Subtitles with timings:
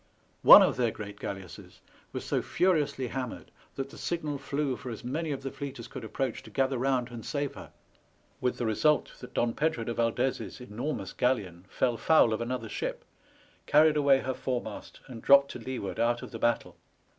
[0.41, 1.79] One of their great galle asses
[2.11, 5.87] was so furiously hammered that the signal flew for as many of the fleet as
[5.87, 7.71] could approach to gather round and save her;
[8.39, 13.05] with the result that Don Pedro de Valdez's enormous galleon fell foul of another ship,
[13.67, 16.77] carried away her foremast, and dropped to leeward out of the battle.